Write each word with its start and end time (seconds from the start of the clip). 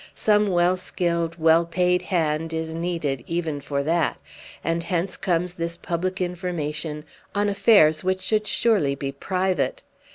Some 0.15 0.47
well 0.47 0.77
skilled, 0.77 1.37
well 1.37 1.63
paid 1.63 2.01
hand 2.01 2.53
is 2.53 2.73
needed 2.73 3.23
even 3.27 3.61
for 3.61 3.83
that, 3.83 4.17
and 4.63 4.81
hence 4.81 5.15
comes 5.15 5.53
this 5.53 5.77
public 5.77 6.19
information 6.19 7.05
on 7.35 7.49
affairs 7.49 8.03
which 8.03 8.21
should 8.21 8.47
surely 8.47 8.95
be 8.95 9.11
private. 9.11 9.83